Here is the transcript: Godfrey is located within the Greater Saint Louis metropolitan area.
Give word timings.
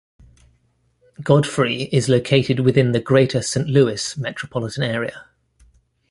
Godfrey 1.21 1.83
is 1.91 2.09
located 2.09 2.61
within 2.61 2.91
the 2.91 2.99
Greater 2.99 3.43
Saint 3.43 3.67
Louis 3.69 4.17
metropolitan 4.17 4.81
area. 4.81 5.27